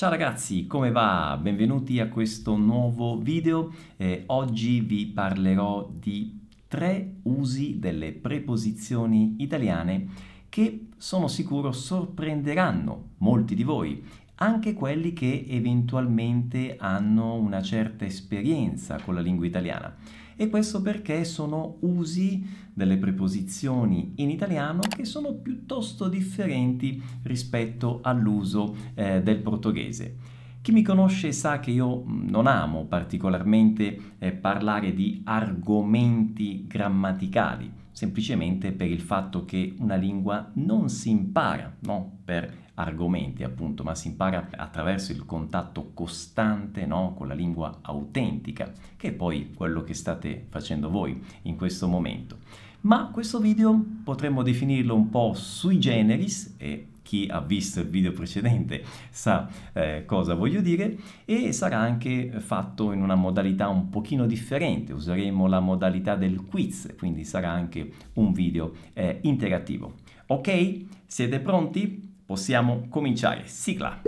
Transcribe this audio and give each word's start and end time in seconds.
Ciao 0.00 0.08
ragazzi, 0.08 0.66
come 0.66 0.90
va? 0.90 1.38
Benvenuti 1.38 2.00
a 2.00 2.08
questo 2.08 2.56
nuovo 2.56 3.18
video. 3.18 3.70
Eh, 3.98 4.22
oggi 4.28 4.80
vi 4.80 5.04
parlerò 5.04 5.90
di 5.92 6.40
tre 6.66 7.16
usi 7.24 7.78
delle 7.78 8.12
preposizioni 8.12 9.34
italiane 9.40 10.08
che 10.48 10.86
sono 10.96 11.28
sicuro 11.28 11.72
sorprenderanno 11.72 13.10
molti 13.18 13.54
di 13.54 13.62
voi, 13.62 14.02
anche 14.42 14.72
quelli 14.72 15.12
che 15.12 15.44
eventualmente 15.48 16.76
hanno 16.78 17.34
una 17.34 17.62
certa 17.62 18.04
esperienza 18.06 18.98
con 19.02 19.14
la 19.14 19.20
lingua 19.20 19.46
italiana. 19.46 19.94
E 20.34 20.48
questo 20.48 20.80
perché 20.80 21.24
sono 21.24 21.76
usi 21.80 22.42
delle 22.72 22.96
preposizioni 22.96 24.14
in 24.16 24.30
italiano 24.30 24.80
che 24.80 25.04
sono 25.04 25.34
piuttosto 25.34 26.08
differenti 26.08 27.02
rispetto 27.24 28.00
all'uso 28.02 28.74
eh, 28.94 29.22
del 29.22 29.40
portoghese. 29.40 30.16
Chi 30.62 30.72
mi 30.72 30.82
conosce 30.82 31.32
sa 31.32 31.60
che 31.60 31.70
io 31.70 32.02
mm, 32.02 32.28
non 32.28 32.46
amo 32.46 32.84
particolarmente 32.84 34.14
eh, 34.18 34.32
parlare 34.32 34.94
di 34.94 35.20
argomenti 35.24 36.66
grammaticali, 36.66 37.70
semplicemente 37.90 38.72
per 38.72 38.90
il 38.90 39.00
fatto 39.00 39.44
che 39.44 39.74
una 39.78 39.96
lingua 39.96 40.50
non 40.54 40.88
si 40.88 41.10
impara 41.10 41.76
no? 41.80 42.19
Per 42.30 42.48
argomenti 42.74 43.42
appunto, 43.42 43.82
ma 43.82 43.96
si 43.96 44.06
impara 44.06 44.50
attraverso 44.54 45.10
il 45.10 45.26
contatto 45.26 45.90
costante 45.92 46.86
no? 46.86 47.12
con 47.16 47.26
la 47.26 47.34
lingua 47.34 47.80
autentica, 47.82 48.70
che 48.96 49.08
è 49.08 49.12
poi 49.12 49.52
quello 49.52 49.82
che 49.82 49.94
state 49.94 50.46
facendo 50.48 50.90
voi 50.90 51.20
in 51.42 51.56
questo 51.56 51.88
momento. 51.88 52.38
Ma 52.82 53.10
questo 53.12 53.40
video 53.40 53.84
potremmo 54.04 54.44
definirlo 54.44 54.94
un 54.94 55.10
po' 55.10 55.32
sui 55.34 55.80
generis 55.80 56.54
e 56.56 56.86
chi 57.02 57.26
ha 57.28 57.40
visto 57.40 57.80
il 57.80 57.88
video 57.88 58.12
precedente 58.12 58.84
sa 59.10 59.50
eh, 59.72 60.04
cosa 60.06 60.34
voglio 60.34 60.60
dire 60.60 60.96
e 61.24 61.50
sarà 61.50 61.78
anche 61.78 62.30
fatto 62.38 62.92
in 62.92 63.02
una 63.02 63.16
modalità 63.16 63.66
un 63.66 63.88
pochino 63.88 64.24
differente, 64.26 64.92
useremo 64.92 65.48
la 65.48 65.58
modalità 65.58 66.14
del 66.14 66.44
quiz, 66.44 66.94
quindi 66.96 67.24
sarà 67.24 67.50
anche 67.50 67.90
un 68.14 68.32
video 68.32 68.72
eh, 68.92 69.18
interattivo. 69.22 69.94
Ok? 70.26 70.84
Siete 71.06 71.40
pronti? 71.40 72.09
Possiamo 72.30 72.86
cominciare. 72.88 73.48
Sigla! 73.48 74.02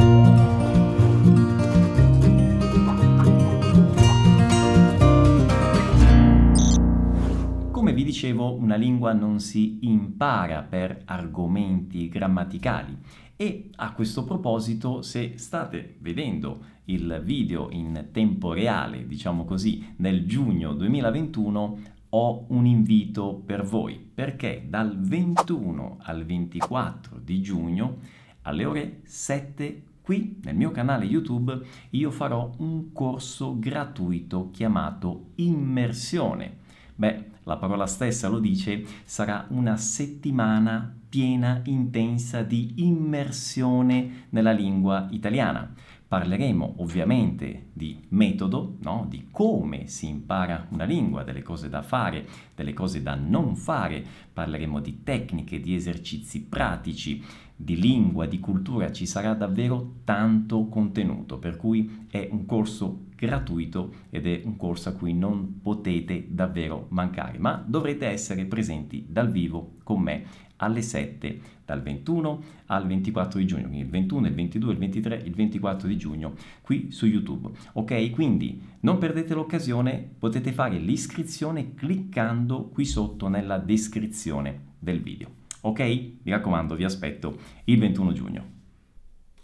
Come 7.72 7.92
vi 7.92 8.04
dicevo, 8.04 8.54
una 8.54 8.76
lingua 8.76 9.12
non 9.12 9.40
si 9.40 9.78
impara 9.80 10.62
per 10.62 11.02
argomenti 11.06 12.08
grammaticali 12.08 12.96
e 13.34 13.70
a 13.74 13.92
questo 13.92 14.22
proposito, 14.22 15.02
se 15.02 15.32
state 15.34 15.96
vedendo 15.98 16.60
il 16.84 17.20
video 17.24 17.70
in 17.72 18.10
tempo 18.12 18.52
reale, 18.52 19.04
diciamo 19.08 19.44
così, 19.44 19.94
nel 19.96 20.26
giugno 20.26 20.74
2021, 20.74 21.78
ho 22.14 22.44
un 22.48 22.66
invito 22.66 23.34
per 23.34 23.64
voi, 23.64 23.96
perché 23.96 24.66
dal 24.68 24.98
21 24.98 25.98
al 26.00 26.24
24 26.24 27.18
di 27.18 27.40
giugno, 27.40 27.96
alle 28.42 28.64
ore 28.64 29.00
7 29.04 29.82
qui 30.02 30.40
nel 30.42 30.56
mio 30.56 30.70
canale 30.72 31.04
YouTube, 31.04 31.58
io 31.90 32.10
farò 32.10 32.52
un 32.58 32.92
corso 32.92 33.58
gratuito 33.58 34.50
chiamato 34.50 35.30
Immersione. 35.36 36.58
Beh, 36.94 37.30
la 37.44 37.56
parola 37.56 37.86
stessa 37.86 38.28
lo 38.28 38.38
dice, 38.38 38.84
sarà 39.04 39.46
una 39.48 39.76
settimana 39.76 40.94
piena, 41.08 41.60
intensa 41.64 42.42
di 42.42 42.74
immersione 42.76 44.26
nella 44.30 44.52
lingua 44.52 45.08
italiana. 45.10 45.74
Parleremo 46.12 46.74
ovviamente 46.80 47.68
di 47.72 47.98
metodo, 48.10 48.76
no? 48.82 49.06
di 49.08 49.28
come 49.30 49.86
si 49.86 50.08
impara 50.08 50.66
una 50.68 50.84
lingua, 50.84 51.22
delle 51.22 51.40
cose 51.40 51.70
da 51.70 51.80
fare, 51.80 52.26
delle 52.54 52.74
cose 52.74 53.00
da 53.00 53.14
non 53.14 53.56
fare, 53.56 54.04
parleremo 54.30 54.78
di 54.80 55.02
tecniche, 55.04 55.58
di 55.58 55.74
esercizi 55.74 56.44
pratici, 56.44 57.24
di 57.56 57.80
lingua, 57.80 58.26
di 58.26 58.40
cultura, 58.40 58.92
ci 58.92 59.06
sarà 59.06 59.32
davvero 59.32 60.00
tanto 60.04 60.66
contenuto, 60.66 61.38
per 61.38 61.56
cui 61.56 62.04
è 62.10 62.28
un 62.30 62.44
corso 62.44 63.06
gratuito 63.16 63.94
ed 64.10 64.26
è 64.26 64.42
un 64.44 64.58
corso 64.58 64.90
a 64.90 64.92
cui 64.92 65.14
non 65.14 65.60
potete 65.62 66.26
davvero 66.28 66.88
mancare, 66.90 67.38
ma 67.38 67.64
dovrete 67.66 68.06
essere 68.06 68.44
presenti 68.44 69.06
dal 69.08 69.30
vivo 69.30 69.76
con 69.82 70.02
me 70.02 70.24
alle 70.62 70.80
7 70.80 71.40
dal 71.64 71.82
21 71.82 72.42
al 72.66 72.86
24 72.86 73.38
di 73.38 73.46
giugno, 73.46 73.66
quindi 73.66 73.80
il 73.80 73.90
21, 73.90 74.26
il 74.26 74.34
22, 74.34 74.72
il 74.72 74.78
23, 74.78 75.22
il 75.24 75.34
24 75.34 75.88
di 75.88 75.96
giugno 75.96 76.34
qui 76.62 76.90
su 76.90 77.06
YouTube. 77.06 77.50
Ok, 77.74 78.10
quindi 78.10 78.60
non 78.80 78.98
perdete 78.98 79.34
l'occasione, 79.34 80.10
potete 80.18 80.52
fare 80.52 80.78
l'iscrizione 80.78 81.74
cliccando 81.74 82.68
qui 82.68 82.84
sotto 82.84 83.28
nella 83.28 83.58
descrizione 83.58 84.70
del 84.78 85.00
video. 85.00 85.40
Ok? 85.62 85.80
Mi 85.80 86.30
raccomando, 86.30 86.74
vi 86.74 86.84
aspetto 86.84 87.38
il 87.64 87.78
21 87.78 88.12
giugno. 88.12 88.60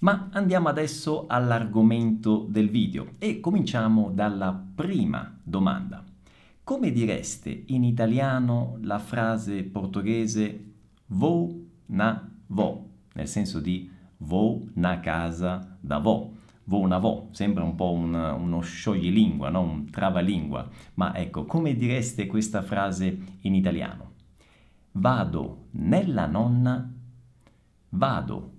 Ma 0.00 0.29
andiamo 0.33 0.69
adesso 0.69 1.27
all'argomento 1.27 2.47
del 2.49 2.69
video 2.71 3.15
e 3.19 3.41
cominciamo 3.41 4.11
dalla 4.12 4.53
prima 4.75 5.39
domanda. 5.43 6.05
Come 6.62 6.93
direste 6.93 7.65
in 7.67 7.83
italiano 7.83 8.79
la 8.83 8.99
frase 8.99 9.65
portoghese 9.65 10.68
vou 11.08 11.66
na 11.86 12.30
vo, 12.46 12.91
nel 13.14 13.28
senso 13.28 13.60
di 13.60 13.91
vou 14.19 14.69
na 14.74 15.00
casa 15.00 15.76
da 15.80 15.98
vo? 15.98 16.36
Vou 16.64 16.86
na 16.86 16.98
vo, 16.98 17.28
sembra 17.32 17.64
un 17.64 17.74
po' 17.74 17.92
un, 17.92 18.12
uno 18.12 18.60
scioglilingua, 18.60 19.48
no? 19.48 19.62
un 19.62 19.91
travalingua, 19.91 20.69
ma 20.94 21.14
ecco, 21.16 21.46
come 21.46 21.74
direste 21.74 22.26
questa 22.26 22.62
frase 22.62 23.19
in 23.41 23.54
italiano? 23.54 24.12
Vado 24.92 25.69
nella 25.70 26.26
nonna, 26.26 26.92
vado 27.90 28.52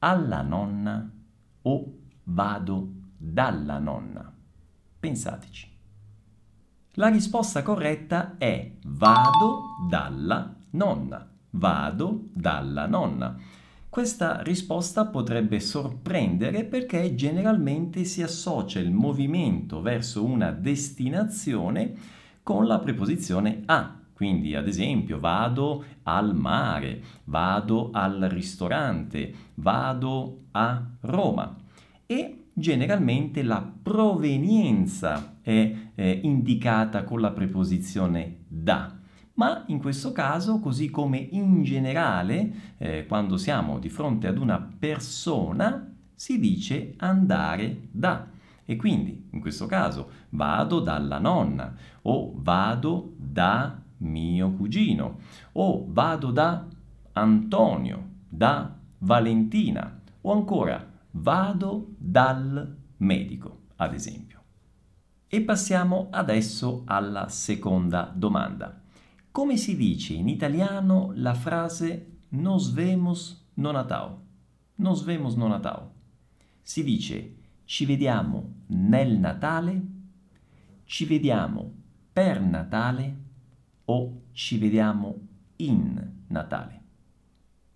alla 0.00 0.42
nonna 0.42 1.10
o 1.62 1.98
vado 2.24 2.92
dalla 3.16 3.78
nonna? 3.78 4.34
Pensateci. 5.00 5.74
La 6.98 7.08
risposta 7.08 7.62
corretta 7.62 8.36
è 8.36 8.72
vado 8.84 9.60
dalla 9.88 10.54
nonna. 10.70 11.35
Vado 11.56 12.28
dalla 12.32 12.86
nonna. 12.86 13.36
Questa 13.88 14.42
risposta 14.42 15.06
potrebbe 15.06 15.58
sorprendere 15.58 16.64
perché 16.64 17.14
generalmente 17.14 18.04
si 18.04 18.22
associa 18.22 18.78
il 18.78 18.90
movimento 18.90 19.80
verso 19.80 20.22
una 20.22 20.50
destinazione 20.50 21.94
con 22.42 22.66
la 22.66 22.78
preposizione 22.78 23.62
a. 23.64 23.98
Quindi, 24.12 24.54
ad 24.54 24.68
esempio, 24.68 25.18
vado 25.18 25.84
al 26.02 26.34
mare, 26.34 27.02
vado 27.24 27.90
al 27.92 28.26
ristorante, 28.30 29.32
vado 29.54 30.44
a 30.52 30.82
Roma. 31.00 31.56
E 32.04 32.48
generalmente 32.52 33.42
la 33.42 33.66
provenienza 33.82 35.38
è 35.40 35.74
eh, 35.94 36.20
indicata 36.22 37.04
con 37.04 37.20
la 37.20 37.30
preposizione 37.30 38.40
da. 38.46 38.95
Ma 39.36 39.64
in 39.66 39.78
questo 39.78 40.12
caso, 40.12 40.60
così 40.60 40.90
come 40.90 41.18
in 41.18 41.62
generale, 41.62 42.74
eh, 42.78 43.06
quando 43.06 43.36
siamo 43.36 43.78
di 43.78 43.88
fronte 43.88 44.26
ad 44.26 44.38
una 44.38 44.58
persona, 44.78 45.94
si 46.14 46.38
dice 46.38 46.94
andare 46.98 47.88
da. 47.90 48.28
E 48.64 48.76
quindi, 48.76 49.28
in 49.30 49.40
questo 49.40 49.66
caso, 49.66 50.10
vado 50.30 50.80
dalla 50.80 51.18
nonna 51.18 51.74
o 52.02 52.32
vado 52.36 53.12
da 53.16 53.78
mio 53.98 54.52
cugino, 54.52 55.18
o 55.52 55.86
vado 55.86 56.30
da 56.30 56.66
Antonio, 57.12 58.08
da 58.28 58.74
Valentina, 58.98 60.00
o 60.22 60.32
ancora 60.32 60.84
vado 61.10 61.94
dal 61.98 62.74
medico, 62.98 63.60
ad 63.76 63.92
esempio. 63.92 64.40
E 65.28 65.42
passiamo 65.42 66.08
adesso 66.10 66.82
alla 66.86 67.28
seconda 67.28 68.10
domanda. 68.14 68.80
Come 69.36 69.58
si 69.58 69.76
dice 69.76 70.14
in 70.14 70.28
italiano 70.28 71.12
la 71.14 71.34
frase 71.34 72.20
nos 72.30 72.72
vemos 72.72 73.46
no 73.56 73.70
Natal? 73.70 74.16
Nos 74.76 75.04
vemos 75.04 75.34
no 75.34 75.46
Natal. 75.46 75.90
Si 76.62 76.82
dice 76.82 77.34
ci 77.66 77.84
vediamo 77.84 78.62
nel 78.68 79.18
Natale, 79.18 79.82
ci 80.86 81.04
vediamo 81.04 81.70
per 82.10 82.40
Natale, 82.40 83.16
o 83.84 84.22
ci 84.32 84.56
vediamo 84.56 85.18
in 85.56 86.12
Natale? 86.28 86.82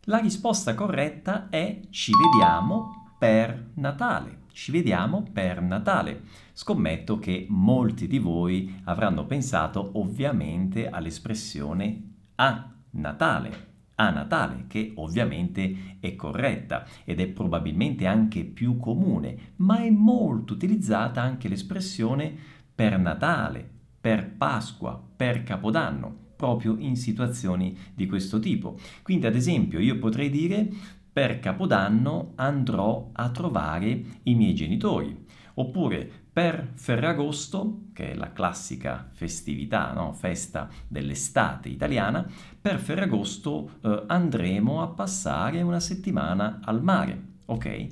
La 0.05 0.17
risposta 0.17 0.75
corretta 0.75 1.51
è 1.51 1.79
ci 1.91 2.13
vediamo 2.17 3.00
per 3.21 3.73
Natale. 3.75 4.45
Ci 4.51 4.73
vediamo 4.73 5.29
per 5.31 5.61
Natale. 5.61 6.23
Scommetto 6.55 7.19
che 7.19 7.45
molti 7.51 8.07
di 8.07 8.19
voi 8.19 8.81
avranno 8.85 9.27
pensato 9.27 9.91
ovviamente 9.97 10.89
all'espressione 10.89 12.13
a 12.37 12.73
Natale, 12.93 13.67
a 13.97 14.09
Natale, 14.09 14.65
che 14.69 14.93
ovviamente 14.95 15.99
è 16.01 16.17
corretta 16.17 16.87
ed 17.05 17.21
è 17.21 17.27
probabilmente 17.27 18.07
anche 18.07 18.43
più 18.43 18.79
comune, 18.79 19.53
ma 19.57 19.83
è 19.83 19.91
molto 19.91 20.55
utilizzata 20.55 21.21
anche 21.21 21.49
l'espressione 21.49 22.35
per 22.75 22.99
Natale, 22.99 23.69
per 24.01 24.31
Pasqua, 24.31 24.99
per 25.15 25.43
Capodanno, 25.43 26.29
proprio 26.37 26.75
in 26.79 26.97
situazioni 26.97 27.77
di 27.93 28.07
questo 28.07 28.41
tipo. 28.41 28.79
Quindi 29.03 29.27
ad 29.27 29.35
esempio 29.35 29.79
io 29.79 29.99
potrei 29.99 30.31
dire 30.31 30.71
per 31.13 31.41
Capodanno 31.41 32.33
andrò 32.37 33.11
a 33.13 33.31
trovare 33.31 34.03
i 34.25 34.35
miei 34.35 34.55
genitori, 34.55 35.27
oppure 35.55 36.09
per 36.33 36.71
Ferragosto, 36.75 37.89
che 37.93 38.13
è 38.13 38.15
la 38.15 38.33
classica 38.33 39.09
festività, 39.13 39.93
no? 39.93 40.13
festa 40.13 40.69
dell'estate 40.87 41.69
italiana, 41.69 42.27
per 42.61 42.79
Ferragosto 42.79 43.73
eh, 43.83 44.05
andremo 44.07 44.83
a 44.83 44.89
passare 44.89 45.61
una 45.63 45.81
settimana 45.81 46.61
al 46.63 46.83
mare, 46.83 47.21
ok? 47.47 47.87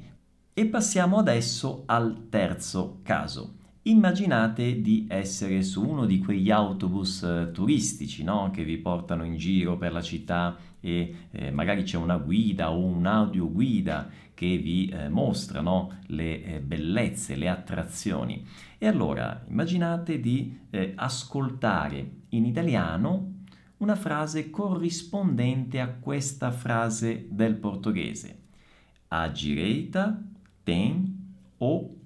E 0.54 0.66
passiamo 0.66 1.18
adesso 1.18 1.82
al 1.86 2.28
terzo 2.28 3.00
caso. 3.02 3.57
Immaginate 3.88 4.82
di 4.82 5.06
essere 5.08 5.62
su 5.62 5.82
uno 5.82 6.04
di 6.04 6.18
quegli 6.18 6.50
autobus 6.50 7.22
eh, 7.22 7.50
turistici 7.52 8.22
no? 8.22 8.50
che 8.52 8.62
vi 8.62 8.76
portano 8.76 9.24
in 9.24 9.36
giro 9.36 9.78
per 9.78 9.92
la 9.92 10.02
città 10.02 10.58
e 10.78 11.14
eh, 11.30 11.50
magari 11.50 11.84
c'è 11.84 11.96
una 11.96 12.18
guida 12.18 12.70
o 12.70 12.84
un'audioguida 12.84 14.10
che 14.34 14.58
vi 14.58 14.88
eh, 14.88 15.08
mostra 15.08 15.62
le 16.08 16.44
eh, 16.44 16.60
bellezze, 16.60 17.34
le 17.34 17.48
attrazioni. 17.48 18.46
E 18.76 18.86
allora 18.86 19.42
immaginate 19.48 20.20
di 20.20 20.58
eh, 20.68 20.92
ascoltare 20.94 22.10
in 22.28 22.44
italiano 22.44 23.36
una 23.78 23.96
frase 23.96 24.50
corrispondente 24.50 25.80
a 25.80 25.88
questa 25.88 26.50
frase 26.50 27.26
del 27.30 27.54
portoghese. 27.54 28.38
A 29.08 29.28
direita 29.28 30.22
tem 30.62 31.16
o, 31.56 31.97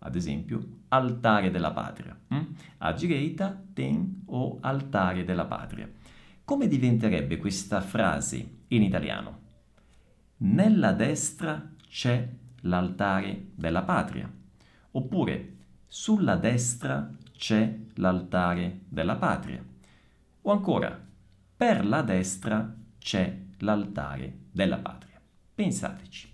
ad 0.00 0.16
esempio, 0.16 0.80
altare 0.88 1.50
della 1.50 1.72
patria. 1.72 2.18
Mm? 2.34 2.42
A 2.78 2.92
direita 2.92 3.62
ten 3.72 4.22
o 4.26 4.58
altare 4.60 5.24
della 5.24 5.44
patria. 5.44 5.90
Come 6.44 6.66
diventerebbe 6.66 7.36
questa 7.36 7.80
frase 7.80 8.58
in 8.68 8.82
italiano? 8.82 9.38
Nella 10.38 10.92
destra 10.92 11.74
c'è 11.86 12.28
l'altare 12.62 13.48
della 13.54 13.82
patria. 13.82 14.30
Oppure 14.92 15.56
sulla 15.86 16.36
destra 16.36 17.12
c'è 17.36 17.78
l'altare 17.94 18.80
della 18.88 19.16
patria. 19.16 19.62
O 20.42 20.50
ancora, 20.50 20.98
per 21.56 21.84
la 21.84 22.02
destra 22.02 22.74
c'è 22.98 23.38
l'altare 23.58 24.38
della 24.50 24.78
patria. 24.78 25.20
Pensateci. 25.54 26.32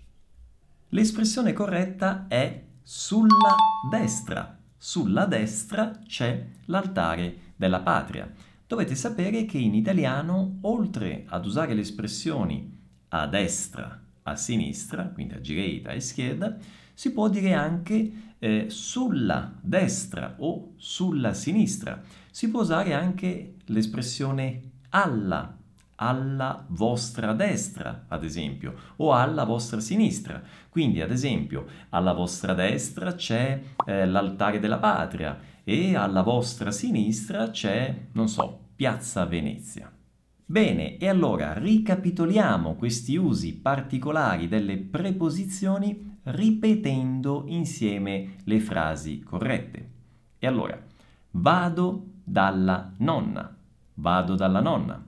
L'espressione 0.89 1.51
corretta 1.51 2.27
è 2.27 2.66
sulla 2.89 3.53
destra. 3.91 4.57
Sulla 4.77 5.25
destra 5.25 5.99
c'è 6.07 6.47
l'altare 6.67 7.51
della 7.57 7.81
patria. 7.81 8.31
Dovete 8.65 8.95
sapere 8.95 9.43
che 9.43 9.57
in 9.57 9.73
italiano, 9.73 10.59
oltre 10.61 11.25
ad 11.27 11.45
usare 11.45 11.73
le 11.73 11.81
espressioni 11.81 12.79
a 13.09 13.27
destra, 13.27 14.01
a 14.23 14.35
sinistra, 14.37 15.03
quindi 15.09 15.33
a 15.33 15.39
direita 15.39 15.91
e 15.91 15.99
schierda, 15.99 16.55
si 16.93 17.11
può 17.11 17.27
dire 17.27 17.51
anche 17.51 18.35
eh, 18.39 18.67
sulla 18.69 19.53
destra 19.59 20.35
o 20.37 20.71
sulla 20.77 21.33
sinistra. 21.33 22.01
Si 22.31 22.49
può 22.49 22.61
usare 22.61 22.93
anche 22.93 23.55
l'espressione 23.65 24.61
alla 24.91 25.57
alla 25.99 26.65
vostra 26.69 27.33
destra, 27.33 28.05
ad 28.07 28.23
esempio, 28.23 28.73
o 28.97 29.13
alla 29.13 29.43
vostra 29.43 29.79
sinistra. 29.79 30.41
Quindi, 30.69 31.01
ad 31.01 31.11
esempio, 31.11 31.65
alla 31.89 32.13
vostra 32.13 32.53
destra 32.53 33.13
c'è 33.13 33.61
eh, 33.85 34.05
l'altare 34.05 34.59
della 34.59 34.77
patria 34.77 35.37
e 35.63 35.95
alla 35.95 36.21
vostra 36.21 36.71
sinistra 36.71 37.49
c'è, 37.49 37.93
non 38.13 38.27
so, 38.27 38.67
Piazza 38.75 39.25
Venezia. 39.25 39.91
Bene, 40.49 40.97
e 40.97 41.09
allora 41.09 41.53
ricapitoliamo 41.53 42.75
questi 42.75 43.17
usi 43.17 43.53
particolari 43.55 44.47
delle 44.47 44.77
preposizioni 44.77 46.19
ripetendo 46.23 47.43
insieme 47.47 48.35
le 48.43 48.59
frasi 48.59 49.19
corrette. 49.19 49.89
E 50.39 50.47
allora, 50.47 50.79
vado 51.31 52.05
dalla 52.23 52.93
nonna, 52.97 53.53
vado 53.95 54.35
dalla 54.35 54.61
nonna. 54.61 55.06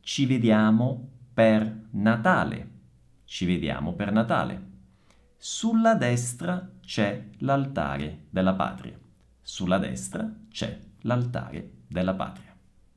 Ci 0.00 0.26
vediamo 0.26 1.08
per 1.32 1.88
Natale. 1.90 2.70
Ci 3.24 3.44
vediamo 3.44 3.92
per 3.94 4.12
Natale. 4.12 4.68
Sulla 5.36 5.94
destra 5.94 6.68
c'è 6.80 7.28
l'altare 7.38 8.26
della 8.30 8.54
patria. 8.54 8.98
Sulla 9.40 9.78
destra 9.78 10.30
c'è 10.50 10.78
l'altare 11.02 11.70
della 11.86 12.14
patria. 12.14 12.49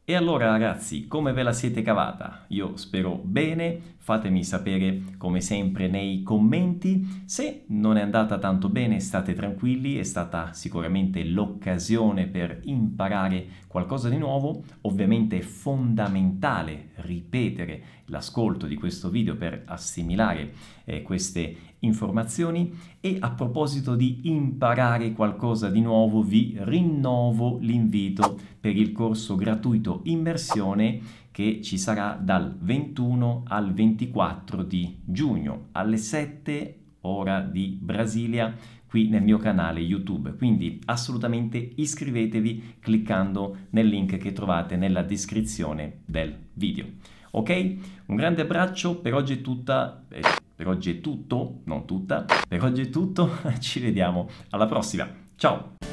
E 0.05 0.15
allora 0.15 0.47
ragazzi, 0.47 1.07
come 1.07 1.31
ve 1.31 1.43
la 1.43 1.53
siete 1.53 1.81
cavata? 1.81 2.43
Io 2.49 2.75
spero 2.75 3.21
bene, 3.23 3.95
fatemi 3.95 4.43
sapere 4.43 5.01
come 5.17 5.39
sempre 5.39 5.87
nei 5.87 6.23
commenti. 6.23 7.23
Se 7.23 7.63
non 7.67 7.95
è 7.95 8.01
andata 8.01 8.37
tanto 8.37 8.67
bene 8.67 8.99
state 8.99 9.33
tranquilli, 9.33 9.95
è 9.95 10.03
stata 10.03 10.51
sicuramente 10.51 11.23
l'occasione 11.23 12.27
per 12.27 12.59
imparare 12.63 13.45
qualcosa 13.65 14.09
di 14.09 14.17
nuovo. 14.17 14.65
Ovviamente 14.81 15.37
è 15.37 15.41
fondamentale 15.41 16.89
ripetere 16.95 18.01
l'ascolto 18.07 18.67
di 18.67 18.75
questo 18.75 19.09
video 19.09 19.37
per 19.37 19.63
assimilare 19.67 20.51
eh, 20.83 21.01
queste 21.01 21.55
informazioni 21.79 22.77
e 22.99 23.17
a 23.21 23.31
proposito 23.31 23.95
di 23.95 24.21
imparare 24.23 25.13
qualcosa 25.13 25.69
di 25.69 25.79
nuovo 25.79 26.23
vi 26.23 26.57
rinnovo 26.59 27.57
l'invito 27.59 28.37
per 28.63 28.77
il 28.77 28.93
corso 28.93 29.35
gratuito 29.35 29.99
immersione 30.05 31.01
che 31.31 31.59
ci 31.61 31.77
sarà 31.77 32.17
dal 32.17 32.55
21 32.57 33.43
al 33.49 33.73
24 33.73 34.63
di 34.63 35.01
giugno 35.03 35.67
alle 35.73 35.97
7 35.97 36.77
ora 37.01 37.41
di 37.41 37.77
Brasilia 37.77 38.55
qui 38.87 39.09
nel 39.09 39.21
mio 39.21 39.37
canale 39.37 39.81
YouTube. 39.81 40.35
Quindi 40.37 40.79
assolutamente 40.85 41.57
iscrivetevi 41.75 42.75
cliccando 42.79 43.57
nel 43.71 43.87
link 43.87 44.15
che 44.15 44.31
trovate 44.31 44.77
nella 44.77 45.01
descrizione 45.01 46.03
del 46.05 46.33
video. 46.53 46.85
Ok? 47.31 47.75
Un 48.05 48.15
grande 48.15 48.43
abbraccio, 48.43 48.95
per 49.01 49.13
oggi 49.13 49.33
è 49.33 49.41
tutta. 49.41 50.05
Eh, 50.07 50.21
per 50.55 50.69
oggi 50.69 50.91
è 50.91 51.01
tutto, 51.01 51.63
non 51.65 51.85
tutta. 51.85 52.23
Per 52.47 52.63
oggi 52.63 52.83
è 52.83 52.89
tutto, 52.89 53.29
ci 53.59 53.81
vediamo 53.81 54.29
alla 54.51 54.67
prossima. 54.67 55.05
Ciao! 55.35 55.92